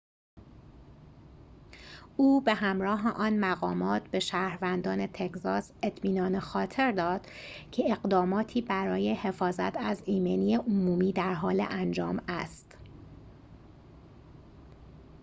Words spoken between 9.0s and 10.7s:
حفاظت از ایمنی